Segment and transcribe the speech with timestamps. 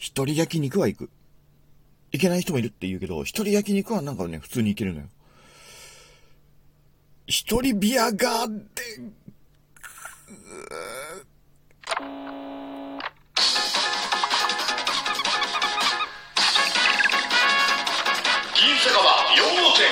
[0.00, 1.10] 一人焼肉は行く。
[2.10, 5.06] 行けない人もいるって言うけど、一人焼肉はなんかね、普通に行けるのよ。
[7.26, 8.62] 一人ビアガーデン、
[18.54, 19.84] 銀酒川4号店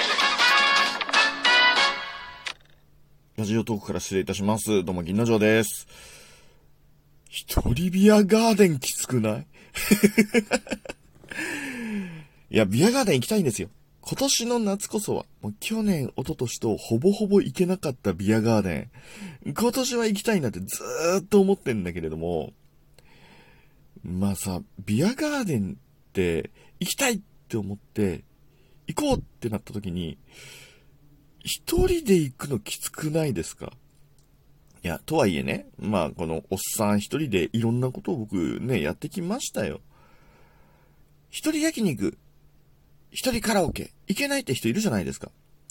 [3.36, 4.82] ラジオトークから失礼いたします。
[4.84, 5.86] どうも、銀の城です。
[7.28, 9.46] 一人ビアガーデンきつくない？
[12.50, 13.68] いや、ビアガーデン行きたいんですよ。
[14.00, 18.88] 今年の夏こそは、もう去年、一昨年とほぼほぼ行けなかったビアガーデ
[19.44, 19.52] ン。
[19.52, 22.52] 今年は行きたいなってずーっと思ってんだけれども、
[24.02, 28.24] まあさ、ビアガーデンって行きたいって思って、
[28.86, 30.16] 行こうってなった時に、
[31.40, 33.72] 一人で行くのきつくないですか？
[34.84, 39.80] いや、とはいえね、まあ、このおっさん一人でいろんなことを僕ね、やってきましたよ。
[41.30, 42.16] 一人焼肉、
[43.10, 45.30] 一人カラオケ、行けないって人いるじゃないですか。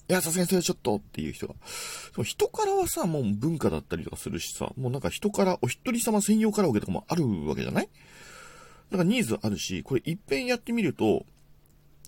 [0.09, 1.53] いや、さすがにそれちょっとっていう人が。
[1.53, 1.59] で
[2.17, 7.89] も人からはさ、もう文化だったりとかするしさ、もうなんか人からお一人様専用カラオケとかもあるわけじゃない？
[8.91, 11.25] だからニーズあるし、これ一遍やってみると、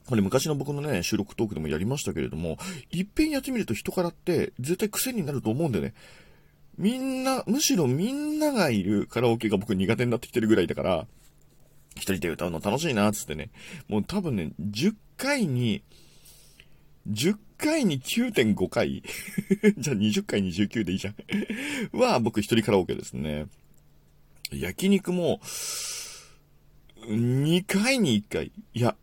[0.08, 2.58] これ昔の僕のね、収録トークでもやりましたけれども、
[2.92, 5.94] いっぺんやってみると人からって絶対癖になると思うんだよね。
[6.80, 11.08] みんな、むしろみんながいるカラオケが僕苦手になってきてるぐらいだから、
[11.96, 13.50] 一人で歌うの楽しいな、つってね。
[13.90, 15.84] もう多分ね、10回に、
[17.10, 19.04] 10回に9.5回
[19.78, 21.16] じゃあ20回に19でいいじゃん。
[21.98, 23.48] は、僕一人カラオケですね。
[24.50, 25.42] 焼肉も、
[27.02, 28.54] 2回に1回。
[28.74, 28.96] いや、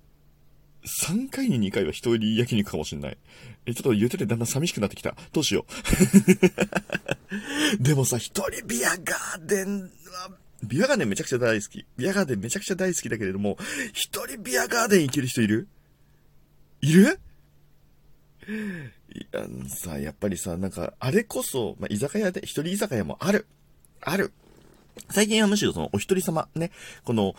[0.86, 3.18] 3回に2回は一人焼肉かもしんない。
[3.66, 5.16] え、ちょっと言っててだんだん寂しくなってきた。
[5.32, 5.66] どうしよ
[7.78, 7.82] う。
[7.82, 9.88] でもさ、一人ビアガーデンは、
[10.62, 11.84] ビアガーデンめちゃくちゃ大好き。
[11.96, 13.58] ビアガーデンめちゃくちゃ大好きだけれども、
[13.92, 15.66] 一人ビアガーデン行ける人いる？
[16.80, 17.18] いる？
[18.48, 23.46] いや、さ、やっぱりさ、なんか、あれこそ、まあ、居酒屋で、一人居酒屋もある。
[24.02, 24.32] ある。
[25.10, 26.70] 最近はむしろその、お一人様、ね、
[27.04, 27.34] この、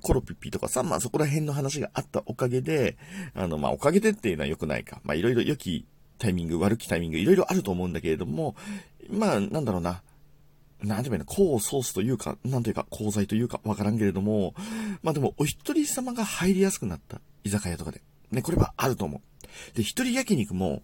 [0.00, 2.96] コロピッピとかさ、まあそこら辺の話があったおかげで、
[3.34, 5.00] あの、まあおかげでっていうのは良くないか。
[5.04, 5.86] まあいろいろ良き
[6.18, 8.56] タイミング、悪きタイミング、いろいろあると思うんだけれども、
[9.10, 10.02] まあなんだろうな。
[10.82, 14.54] なんていうの、功をソースというか、なんというか、功罪というか、わからんけれども、
[15.02, 17.20] まあでも、お一人様が入りやすくなった。
[17.44, 18.02] 居酒屋とかで。
[18.30, 19.76] ね、これはあると思う。
[19.76, 20.82] で、一人焼肉も、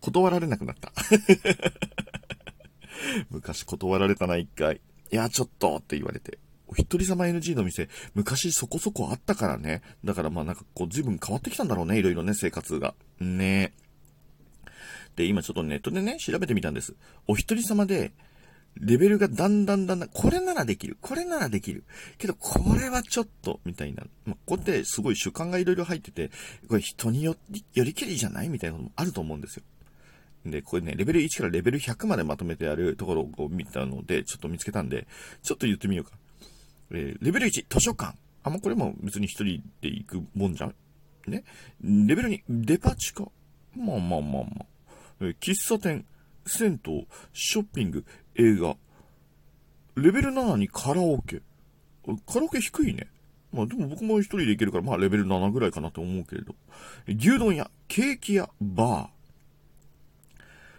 [0.00, 0.92] 断られなくなった。
[3.28, 4.80] 昔断られたな、一回。
[5.12, 6.38] いや、ちょっとって言われて。
[6.70, 9.82] お一人様 NG の店、昔そこそこあったからね。
[10.04, 12.94] だからまあなんかこう随分変わってきたんだろうね、いろいろね、生活が。
[13.18, 13.72] ね
[15.16, 16.94] で、今ちょっとネットでね、調べてみたんです。
[17.26, 18.12] お一人様で、
[18.76, 21.82] レベルがだんだんだんだん、これならできる、これならできる。
[22.18, 24.04] けど、これはちょっと、みたいな。
[24.24, 26.30] まあ、ここってすごい主観がいろいろ入ってて、
[26.68, 28.48] これ人により、よりきりじゃない？
[28.48, 29.64] みたいなこともあると思うんですよ。
[30.46, 35.08] で、これね、レベル1からレベル100までまとめてあるところを見たので、ちょっと見つけたんで、
[35.42, 36.12] ちょっと言ってみようか。
[36.90, 38.16] えーレベル1、図書館。
[38.42, 40.74] あ、まあ、これも別に一人で行くもんじゃん
[41.26, 41.44] ね？
[41.82, 43.30] レベル2、デパ地下。
[43.76, 44.66] まあまあまあまあ。
[45.20, 46.04] えー喫茶店、
[46.46, 48.76] 銭湯、ショッピング、映画。
[49.96, 51.42] レベル7にカラオケ。
[52.26, 53.08] カラオケ低いね。
[53.52, 56.54] まあでも僕も一人で行けるから、まあレベル7ぐらいかなと思うけれど。
[57.06, 59.10] 牛丼屋、ケーキ屋、バ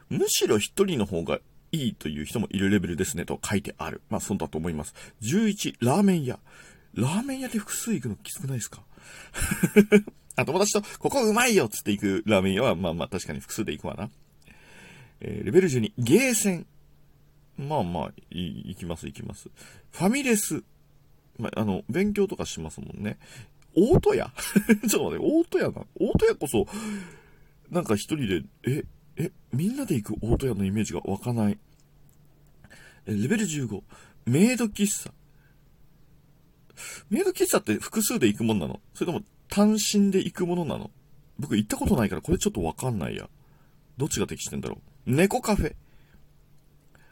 [0.10, 0.18] ー。
[0.18, 1.40] むしろ一人の方が
[1.72, 4.02] いいという人もいるレベルですねと書いてある。
[4.10, 4.94] まあ、そうだと思います。
[5.22, 6.40] 11、ラーメン屋。
[6.94, 8.84] ラーメン屋で複数行くのきつくないですか？
[10.36, 14.10] あ、友達と、ここうまいよっつって行くラーメン屋は、まあまあ確かに複数で行くわな。
[15.22, 16.66] えーレベル12、ゲーセン。
[17.58, 19.50] まあまあ、い行きます行きます。
[19.92, 20.64] ファミレス。
[21.38, 23.18] まあ、あの、勉強とかしますもんね。
[23.76, 24.34] 大戸屋？
[24.90, 25.86] ちょっと待って、大戸屋な。
[26.00, 26.68] 大戸屋こそ、
[27.70, 28.84] なんか一人で、え、
[29.54, 31.58] みんなで行く大戸屋のイメージが湧かない。
[33.06, 33.82] えレベル15、
[34.26, 35.12] メイド喫茶。
[37.10, 38.80] メイド喫茶って複数で行くもんなの？
[38.94, 40.92] それとも単身で行くものなの？
[41.40, 43.30] 僕行ったことないからこれちょっとわかんないや。
[43.98, 45.12] どっちが適してんだろう？
[45.14, 45.76] 猫カフェ。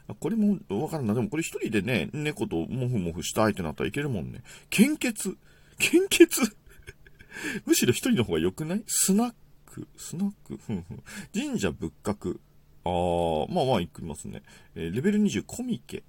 [0.08, 1.14] あこれもわかんない。
[1.14, 4.42] でもこれ一人でね、猫とモフモフしたいってなったらいけるもんね。
[4.70, 5.36] 献血。
[5.78, 6.40] 献血？
[7.66, 8.82] むしろ一人の方が良くない？
[8.86, 9.34] スナッ
[9.70, 11.02] ク、スナック、ふんふん。
[11.32, 12.38] 神社仏閣。
[12.84, 14.42] あー、まあまあ行きますね。
[14.74, 16.02] えーレベル20、コミケ。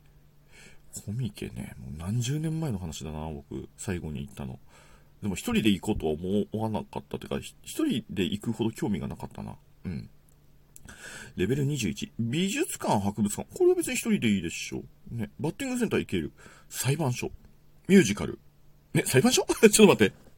[1.06, 4.60] コミケね、もう何十年前の話だな、僕、最後に行ったの。
[5.22, 9.56] でも一人で行こうとは思わなかったてか、一人で行くほど興味がなかったな。
[9.86, 10.10] うん。
[11.36, 13.48] レベル21、美術館、博物館。
[13.58, 15.16] これは別に一人でいいでしょう。
[15.16, 15.30] ね。
[15.40, 16.32] バッティングセンター行ける。
[16.70, 17.32] 裁判所。
[17.88, 18.40] ミュージカル。
[18.94, 19.46] ね、裁判所？
[19.62, 20.31] ちょっと待って。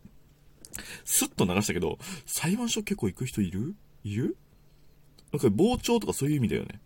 [1.06, 3.76] スッと流したけど、裁判所結構行く人いる？
[4.04, 4.38] いる？
[5.32, 6.82] なんか傍聴とかそういう意味だよね。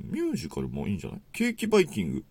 [0.00, 1.20] ミュージカルもいいんじゃない？
[1.32, 2.24] ケーキバイキング。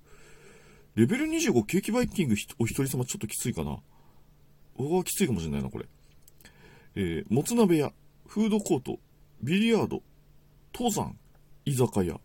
[0.95, 3.79] レベル25ケーキバイキングお一人様ちょっときついかな。
[4.77, 5.85] うわ、きついかもしれないな、これ。
[6.95, 7.93] えー、もつ鍋屋、
[8.27, 8.99] フードコート、
[9.41, 10.03] ビリヤード、
[10.73, 11.17] 登山、
[11.65, 12.19] 居酒屋。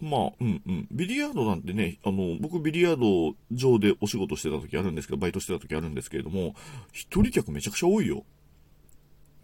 [0.00, 0.88] まあ、うんうん。
[0.92, 6.54] ビリヤードなんてね、あの、僕ビリヤード上でお仕事してた時あるんですけど、バイトしてた時あるんですけれども、
[6.92, 8.24] 一人客めちゃくちゃ多いよ。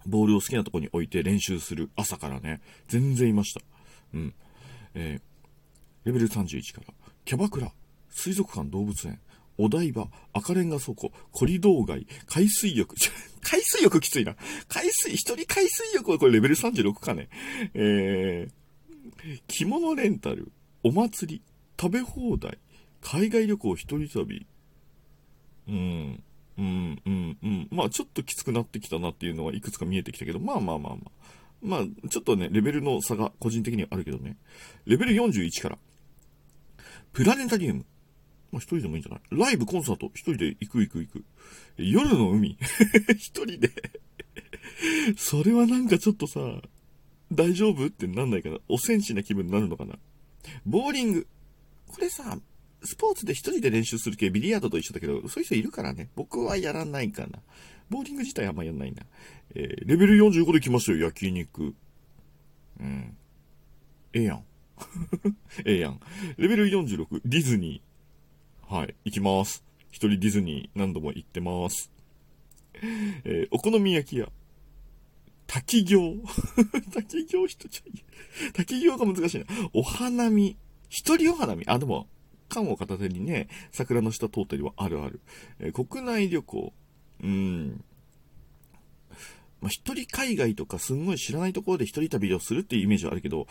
[0.06, 3.60] ボールを好きなとこに置いて練習する朝からね、全然いました。
[4.12, 4.34] うん。
[4.94, 7.72] えー、レベル31から、キャバクラ、
[8.10, 9.18] 水族館動物園、
[9.58, 12.94] お台場、赤レンガ倉庫、コリドー街、海水浴、
[13.42, 14.36] 海水浴きついな。
[14.68, 17.28] 海水、一人海水浴はこれレベル36かね。
[17.74, 18.63] えー、
[19.46, 20.50] 着物レンタル、
[20.82, 21.42] お祭り、
[21.80, 22.58] 食べ放題、
[23.00, 24.46] 海外旅行一人旅。
[25.68, 26.22] うん、
[26.58, 27.68] うん、うん、うん。
[27.70, 31.10] まあちょっときつくなってきたなっていうのはいくつか見えてきたけど、まあまあまあまあ。
[31.62, 34.36] まあ、ちょっとね、レベルの差が個人的にはあるけどね。
[34.84, 35.78] レベル41から。
[37.14, 37.86] プラネタリウム。
[38.52, 39.20] まあ一人でもいいんじゃない？
[39.30, 41.24] ライブ、コンサート、一人で行く行く行く。
[41.78, 42.58] 夜の海。
[43.16, 43.70] 一人で。
[45.16, 46.40] それはなんかちょっとさ、
[47.34, 47.86] 大丈夫？
[47.86, 48.58] ってなんないかな？
[48.68, 49.94] おセンチな気分になるのかな？
[50.64, 51.26] ボーリング。
[51.86, 52.38] これさ、
[52.82, 56.10] スポーツで一人で練習する系ビリヤードと一緒だけど、そういう人いるからね。
[56.16, 57.40] 僕はやらないかな。
[57.90, 59.02] ボーリング自体あんまやんないな。
[59.54, 61.74] えー、レベル45で来ましたよ、焼肉。
[62.80, 63.16] うん。
[64.12, 64.44] ええやん。
[65.64, 66.00] ええやん。
[66.36, 68.74] レベル46、ディズニー。
[68.74, 69.64] はい、行きます。
[69.90, 71.92] 一人ディズニー何度も行ってます。
[73.24, 74.28] えー、お好み焼き屋。
[75.54, 76.16] 滝行。
[76.92, 78.02] 滝行人ちょい。
[78.54, 79.46] 滝行が難しいな。
[79.72, 80.56] お花見。
[80.88, 81.64] 一人お花見。
[81.68, 82.08] あ、でも、
[82.48, 85.20] 缶を片手にね、桜の下通ったりはあるある。
[85.60, 86.72] えー国内旅行。
[87.22, 87.84] うん。
[89.60, 93.46] まあ、一人海外とかすんごい知らないところで一人旅をするっていうイメージはあるけど、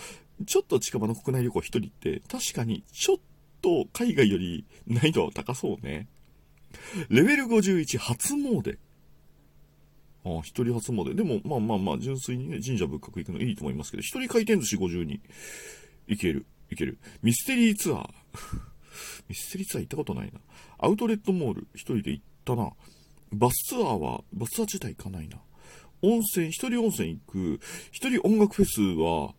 [0.46, 3.18] ちょっと近場の国内旅行一人って確かにちょっ
[3.62, 6.10] と海外より難易度は高そうね。
[7.08, 8.78] レベル51初詣。
[10.26, 11.16] ああ、一人初詣。
[11.16, 15.20] でも、まあまあまあ、純粋にね、神社仏閣行くのいいと思いますけど、一人回転寿司52。
[16.08, 16.98] いける、いける。
[17.22, 18.10] ミステリーツアー。
[19.28, 20.40] ミステリーツアー行ったことないな。
[20.78, 22.72] アウトレットモール、一人で行ったな。
[23.32, 25.42] バスツアーは、バスツアー自体行かないな。
[26.02, 27.60] 温泉、一人温泉行く。
[27.92, 29.34] 一人音楽フェスは、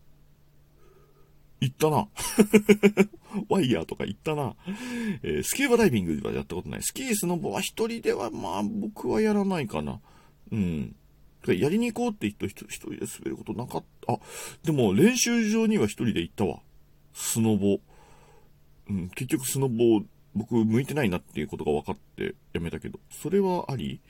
[1.61, 2.07] 行ったな。
[3.49, 4.55] ワイヤーとか行ったな。
[5.23, 6.83] えースキューバダイビングはやったことない。
[6.83, 9.99] スキー、スノボは一人では、まあ、僕はやらないかな。
[10.51, 10.95] うん。
[11.47, 14.13] やりに行こうって人、一人で滑ることなかった。
[14.13, 14.17] あ、
[14.63, 16.59] でも練習場には一人で行ったわ。
[17.13, 17.79] スノボ。
[18.89, 20.01] うん、結局スノボ、
[20.33, 24.01] 僕向いてないなっていうことが分かってやめたけど、それはあり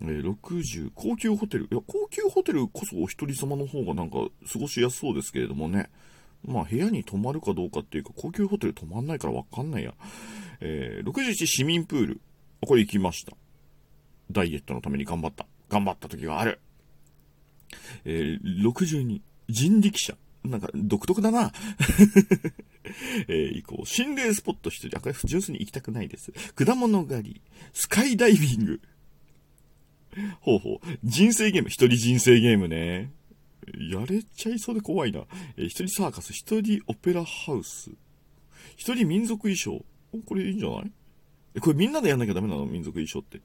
[0.00, 1.64] えー60、高級ホテル。
[1.64, 4.18] いや、高級ホテルこそお一人様の方がなんか
[4.50, 5.90] 過ごしやすそうですけれどもね。
[6.46, 9.94] まあ、部屋に泊まるかどうかっていうか、高級ホテル泊まんないからわかんないや。
[10.60, 12.20] えー61市民プール。
[12.66, 13.32] これ行きました。
[14.30, 15.46] ダイエットのために頑張った。
[15.68, 16.60] 頑張った時がある。
[18.04, 20.16] えー62、人力車。
[20.44, 21.52] なんか、独特だな。
[23.28, 24.96] えー、以降、心霊スポット一人。
[24.96, 26.32] あ、これ、純粋に行きたくないです。
[26.54, 27.40] 果物狩り、
[27.72, 28.80] スカイダイビング。
[30.40, 30.98] ほうほう。
[31.04, 33.12] 人生ゲーム、一人人生ゲームね。
[33.90, 35.20] やれちゃいそうで怖いな。
[35.56, 37.90] えー一人サーカス、一人オペラハウス。
[38.76, 39.84] 一人民族衣装。
[40.24, 40.92] これいいんじゃない？
[41.56, 42.64] え、これみんなでやんなきゃダメなの？
[42.64, 43.42] 民族衣装って。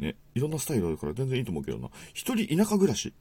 [0.00, 0.16] ね。
[0.34, 1.90] いろんなスタイルあるから全然いいと思うけどな。
[2.14, 3.12] 一人田舎暮らし。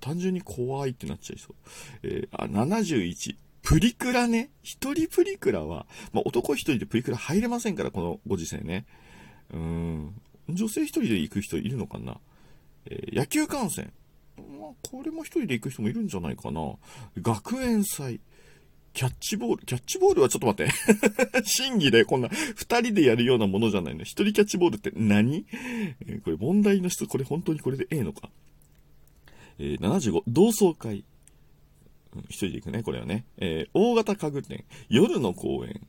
[0.00, 1.54] 単純に怖いってなっちゃいそう。
[2.02, 3.36] えーあ、71。
[3.62, 4.50] プリクラね。
[4.62, 8.86] 一人プリクラは、まあ、男一人でプリクラ入れませんから、このご時世ね。
[9.52, 10.14] うん。
[10.48, 12.18] 女性一人で行く人いるのかな
[12.86, 13.92] えー野球観戦。
[14.36, 16.74] まあ、これも一人で行く人もいるんじゃないかな。
[17.20, 18.20] 学園祭。
[18.92, 19.64] キャッチボール。
[19.66, 21.42] キャッチボールはちょっと待って。
[21.46, 24.02] 審議でこんな二人でやるようなものじゃないの？
[24.02, 28.30] 一人キャッチボールって何、えーこれ問題の質、これ本当にこれでええのか？
[29.58, 31.04] えー75、同窓会。
[32.14, 33.24] うん一人で行くね、これはね。
[33.38, 34.64] えー大型家具店。
[34.88, 35.86] 夜の公園。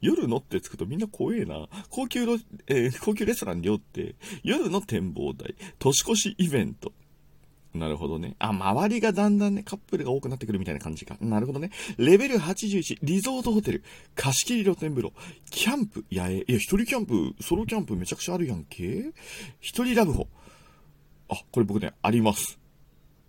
[0.00, 1.68] 夜のってつくとみんな怖えな。
[1.88, 2.38] 高級ロ、
[2.68, 4.14] えー高級レストラン料って、
[4.44, 5.54] 夜の展望台。
[5.80, 6.92] 年越しイベント。
[7.74, 8.36] なるほどね。
[8.38, 11.16] あ、周りがだんだんね、カップルが多くなってくるみたいな感じか。
[11.20, 11.70] なるほどね。
[11.96, 15.12] レベル81、リゾートホテル、貸し切り露天風呂、
[15.50, 19.12] キャンプ、やえ、いや、一人キャンプ、ソロキャンプめちゃくちゃあるやんけ。
[19.60, 20.28] 一人ラブホ。
[21.30, 22.58] あ、これ僕ね、あります。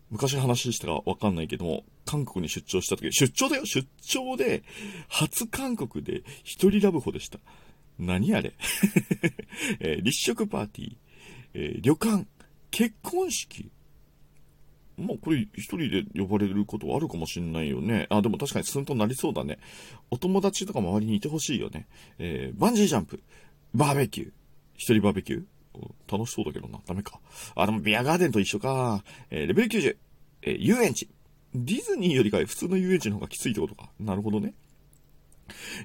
[0.10, 4.64] 昔話したかわかんないけども、韓国に出張した時、出張だよ出張で、
[5.08, 7.40] 初韓国で一人ラブホでした。
[7.98, 8.54] 何あれ、
[9.80, 10.96] えー立食パーティー、
[11.54, 12.28] えー旅館、
[12.72, 13.72] 結婚式。
[14.98, 18.08] もうこれ一人で呼ばれることはあるかもしんないよね。
[18.10, 19.58] あ、でも確かにスンとなりそうだね。
[20.12, 21.88] お友達とか周りにいてほしいよね。
[22.20, 23.22] えーバンジージャンプ、
[23.74, 24.32] バーベキュー、
[24.76, 25.44] 一人バーベキュー
[26.12, 26.80] 楽しそうだけどな。
[26.86, 27.20] ダメか。
[27.56, 29.04] あ、でもビアガーデンと一緒か。
[29.32, 29.98] えーレベル90、
[30.44, 31.10] えー遊園地。
[31.56, 33.90] ディズニーよりか普通の遊園地の方がきついってことか。
[34.00, 34.54] なるほどね。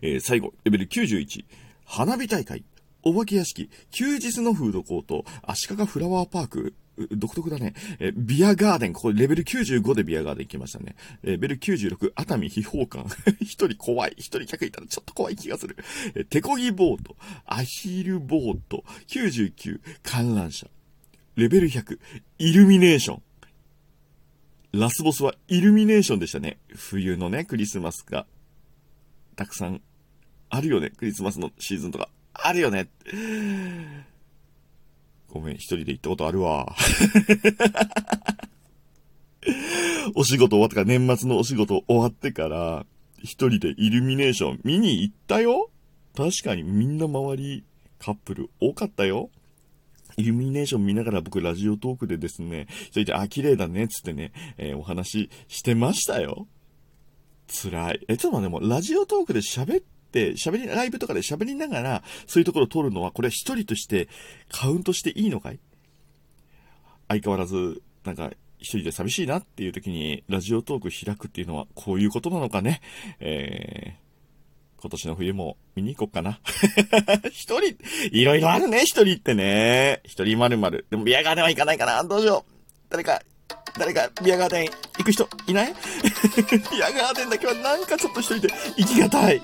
[0.02, 1.44] えー最後、レベル91、
[1.84, 2.64] 花火大会、
[3.02, 6.74] お化け屋敷、休日のフードコート、足利フラワーパーク、
[7.12, 7.74] 独特だね。
[8.00, 10.96] えビアガーデン、ここレベル95でビアガーデン来ましたね。
[11.22, 13.06] レベル96、熱海秘宝館。
[13.40, 14.14] 一人怖い。
[14.16, 15.76] 一人客いたらちょっと怖い気がする。
[16.14, 20.68] え手漕ぎボート、アヒルボート、99、観覧車。
[21.36, 21.98] レベル100、
[22.38, 23.22] イルミネーション。
[24.72, 26.58] ラスボスはイルミネーションでしたね。
[26.74, 28.26] 冬のね、クリスマスが、
[29.36, 29.80] たくさん、
[30.50, 30.90] あるよね。
[30.90, 32.88] クリスマスのシーズンとか、あるよね。
[35.30, 36.74] ごめん、一人で行ったことあるわ。
[40.14, 42.86] お仕事終わってから、年末のお仕事終わってから、
[43.22, 45.70] 一人でイルミネーション見に行ったよ
[46.16, 47.64] 確かにみんな周り、
[47.98, 49.30] カップル多かったよ。
[50.16, 56.48] イルミネーション見ながら僕ラジオトークでですね、一人で、あ、綺麗だね、つってね、えーお話ししてましたよ。
[57.48, 58.04] 辛い。
[58.08, 64.08] え、ちょっと待って、もうラジオトークで喋っ、喋り、ライブとかで喋りながら、そういうところを撮るのは、これは一人として
[64.50, 65.58] カウントしていいのかい？
[67.08, 72.80] 相変わらず、なんか、一人で寂しいなっていう時に、ラジオトーク開くっていうのは、こういうことなのかね？
[73.20, 76.40] えー、今年の冬も見に行こっかな。
[77.30, 77.76] 一人、
[78.10, 80.00] いろいろあるね、一人ってね。
[80.04, 80.86] 一人まるまる。
[80.90, 82.02] でもビアガーデンは行かないかな。
[82.02, 82.52] どうしよう。
[82.90, 83.22] 誰か、
[83.78, 85.72] 誰かビアガーデン行く人いない？
[86.50, 89.40] ビアガーデンだけはなんかちょっと一人で行きがたい。